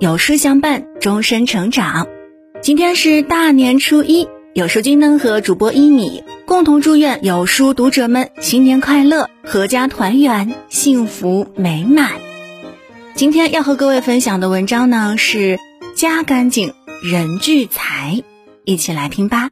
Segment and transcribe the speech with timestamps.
[0.00, 2.08] 有书相伴，终身成长。
[2.60, 12.10] 今天是大年初一，有书君呢和主播一米共同祝愿有书读者们新年快乐，阖家团圆，幸福美满。
[13.14, 15.58] 今天要和各位分享的文章呢是
[15.94, 16.72] 家干净
[17.02, 18.22] 人聚财，
[18.64, 19.50] 一起来听吧。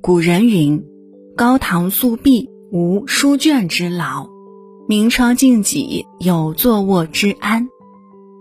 [0.00, 0.84] 古人云
[1.36, 4.28] ：“高堂素壁，无书卷之劳。”
[4.88, 7.68] 明窗净几，有坐卧之安。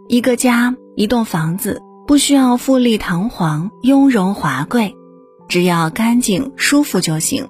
[0.08, 4.96] 一个家，一栋房子，不需要富丽堂皇、雍容华贵，
[5.48, 7.48] 只要干净舒服就行。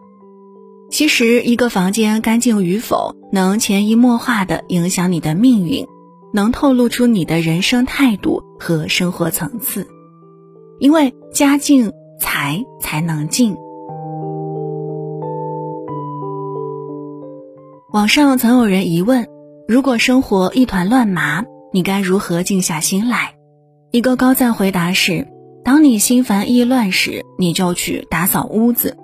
[0.89, 5.87] 其实，一个房间干净与否，能潜移默化地影响你的命运，
[6.33, 9.87] 能透露出你的人生态度和生活层次。
[10.79, 13.55] 因为家净，财才能进。
[17.91, 19.27] 网上曾有人疑问：
[19.67, 23.35] 如果生活一团乱麻，你该如何静下心来？
[23.91, 25.27] 一个高赞回答是：
[25.65, 28.95] 当你心烦意乱时，你就去打扫屋子，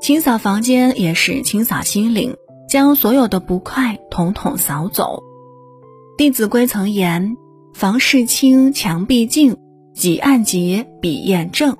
[0.00, 2.34] 清扫房间也是清扫心灵，
[2.66, 5.22] 将所有的不快统统扫走。
[6.16, 7.36] 《弟子规》曾言：
[7.74, 9.58] 房事清，墙壁净，
[9.94, 11.76] 几案洁，笔砚正。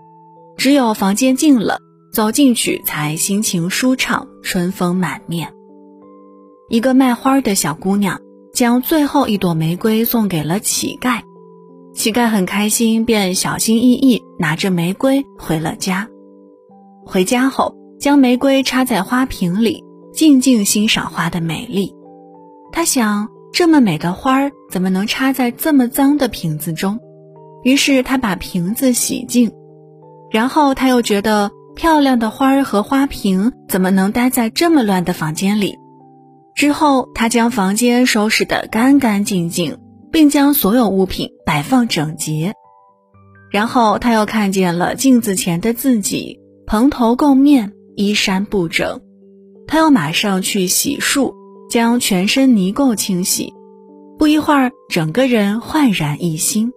[0.58, 1.78] 只有房间静了，
[2.12, 5.54] 走进去才心情舒畅，春风满面。
[6.68, 8.20] 一个卖花的小姑娘
[8.52, 11.22] 将最后一朵玫瑰送给了乞丐，
[11.94, 16.08] 乞丐很开心，便小心翼翼拿着玫瑰回了家。
[17.06, 21.94] 回家后，将玫瑰插在花瓶里，静静欣赏花的美丽。
[22.70, 26.98] 他想，这么美的花儿怎么能插在这么脏的瓶子中？
[27.64, 29.50] 于是他把瓶子洗净。
[30.30, 35.78] 然后他又觉得，漂亮的花儿和花瓶怎么能待在这么乱的房间里？
[36.58, 39.78] 之后，他将房间收拾得干干净净，
[40.10, 42.52] 并将所有物品摆放整洁。
[43.48, 49.00] 然后，他又看见了镜子前的自己，蓬头垢面，衣衫不整。
[49.68, 51.32] 他又马上去洗漱，
[51.70, 53.54] 将全身泥垢清洗。
[54.18, 56.72] 不一会儿，整个人焕然一新。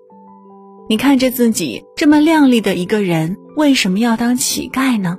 [0.88, 5.18] 你看着自己这么靓丽的一个人，为什么要当乞丐呢？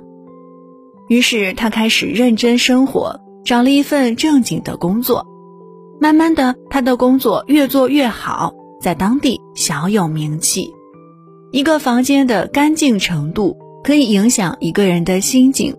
[1.09, 3.19] 于是，他开始认真生活。
[3.43, 5.27] 找了一份正经的工作，
[5.99, 10.73] 慢慢的，他的工作越做越好，在当地小有名气。
[11.51, 15.75] 一个房间的干净程度可以影响一个人的心境。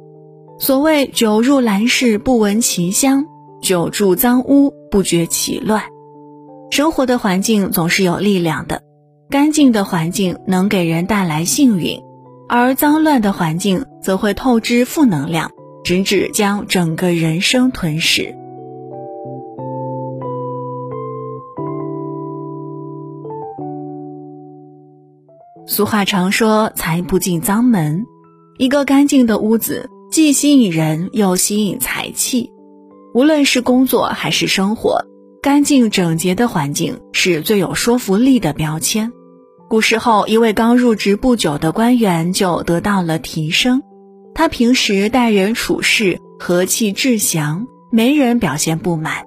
[0.58, 3.24] 所谓“久入兰室不闻其香，
[3.60, 5.82] 久住脏屋不觉其乱”。
[6.70, 8.82] 生活的环境总是有力量的，
[9.30, 12.00] 干净的环境能给人带来幸运，
[12.48, 15.50] 而脏乱的环境则会透支负能量。
[15.84, 18.34] 直至将整个人生吞噬。
[25.66, 28.06] 俗话常说：“财不进脏门。”
[28.58, 32.50] 一个干净的屋子，既吸引人，又吸引财气。
[33.14, 35.04] 无论是工作还是生活，
[35.42, 39.12] 干净整洁的环境是最有说服力的标签。
[39.68, 43.82] 古时候，一位刚入职不久的官员就得到了提升。
[44.34, 49.24] 他平时待人处事和气致祥，没人表现不满。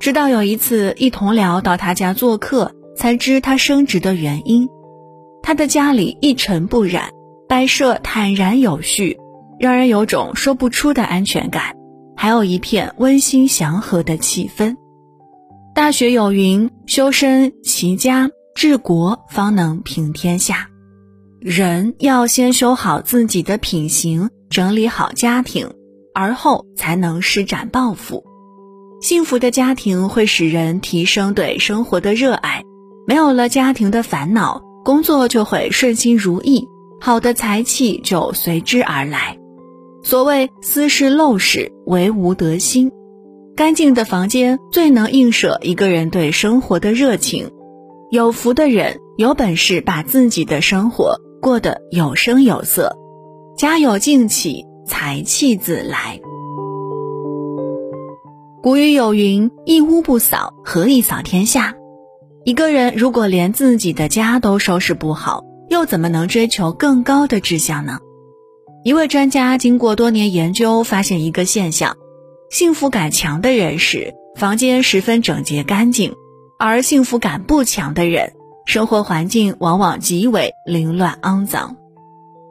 [0.00, 4.68] 直到有一次，一同僚到他家做客，才知他升职的原因。
[5.42, 7.10] 他的家里一尘不染，
[7.48, 9.16] 摆设坦然有序，
[9.60, 11.76] 让人有种说不出的安全感，
[12.16, 14.76] 还有一片温馨祥和的气氛。
[15.72, 20.68] 大学有云：“修身齐家治国，方能平天下。”
[21.40, 25.70] 人要先修好自己的品行，整理好家庭，
[26.14, 28.24] 而后才能施展抱负。
[29.00, 32.62] 幸福的家庭会使人提升对生活的热爱，
[33.06, 36.66] 没有了家庭的烦恼，工作就会顺心如意，
[37.00, 39.38] 好的财气就随之而来。
[40.02, 42.90] 所谓斯是陋室，惟吾德馨。
[43.54, 47.50] 干净的房间最能映射一个人对生活的热情。
[48.10, 51.20] 有福的人有本事把自己的生活。
[51.46, 52.98] 过得有声有色，
[53.56, 56.18] 家有静气，财气自来。
[58.60, 61.76] 古语有云：“一屋不扫，何以扫天下？”
[62.44, 68.00] 一个人如果连自己的家都收拾不好，又怎么能追求更高的志向呢？
[68.82, 71.96] 一位专家经过多年研究，发现一个现象：
[72.50, 76.10] 幸福感强的人时，房间十分整洁干净；
[76.58, 78.32] 而幸福感不强的人。
[78.66, 81.76] 生活环境往往极为凌乱肮脏，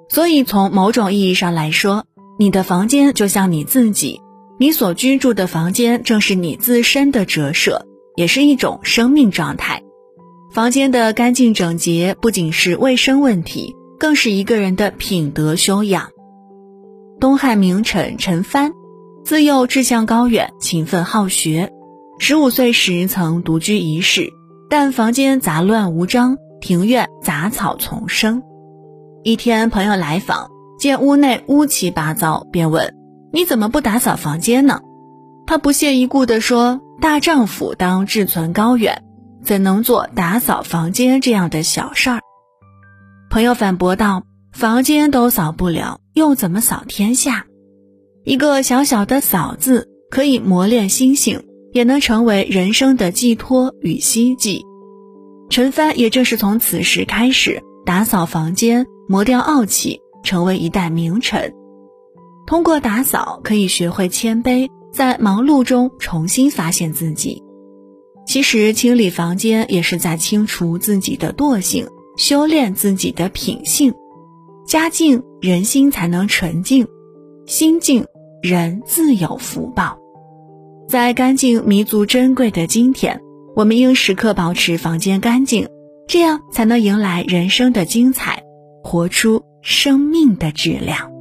[0.09, 2.05] 所以从某种意义上来说，
[2.39, 4.21] 你的房间就像你自己，
[4.57, 7.85] 你所居住的房间正是你自身的折射，
[8.15, 9.83] 也是一种生命状态。
[10.53, 16.11] 房间的干净整洁不仅是卫生问题，更是一个人的品德修养。
[17.19, 18.71] 东汉名臣陈蕃，
[19.25, 21.73] 自幼志向高远，勤奋好学。
[22.19, 24.31] 十五岁时曾独居一室，
[24.69, 28.43] 但房间杂乱无章，庭院杂草丛生。
[29.23, 32.95] 一天，朋友来访，见屋内乌七八糟，便问
[33.31, 34.81] ：“你怎么不打扫房间呢？”
[35.47, 39.03] 他不屑一顾地说：“大丈夫当志存高远。”
[39.43, 42.19] 怎能做打扫房间这样的小事儿？
[43.29, 47.45] 朋友反驳道：“房间都扫不了，又怎么扫天下？
[48.23, 51.43] 一个小小的‘扫’字，可以磨练心性，
[51.75, 54.65] 也能成为人生的寄托与希冀。”
[55.51, 61.53] 陈帆也正是从此时开始打扫房间，磨掉傲气，成为一代名臣。
[62.47, 67.43] 通过打扫，可以学会谦卑，在忙碌中重新发现自己。
[68.25, 71.87] 其实清理房间也是在清除自己的惰性，
[72.17, 73.93] 修炼自己的品性。
[74.65, 76.87] 家境人心才能纯净，
[77.45, 78.05] 心净
[78.41, 79.99] 人自有福报。
[80.87, 83.21] 在干净弥足珍贵的今天，
[83.55, 85.67] 我们应时刻保持房间干净，
[86.07, 88.43] 这样才能迎来人生的精彩，
[88.83, 91.11] 活出生命的质量。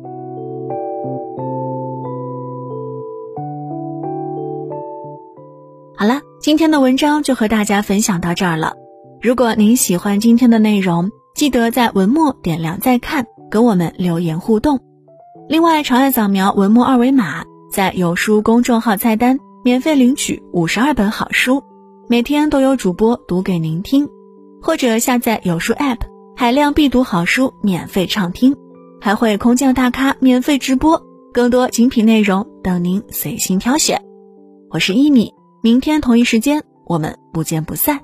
[5.97, 6.21] 好了。
[6.41, 8.75] 今天的文章就和大家分享到这儿了。
[9.23, 14.79] 如果您喜欢今天的内容，记得在文末点亮再看，跟我们留言互动。
[15.49, 21.65] 另外，长按扫描文末二维码，在有书公众号菜单免费领取五十二本好书，
[22.07, 24.07] 每天都有主播读给您听。
[24.61, 26.01] 或者下载有书 App，
[26.37, 28.55] 海量必读好书免费畅听，
[29.01, 31.03] 还会空降大咖免费直播，
[31.33, 33.99] 更多精品内容等您随心挑选。
[34.69, 35.33] 我是一米。
[35.63, 37.99] 明天同一时间，我们不见不散。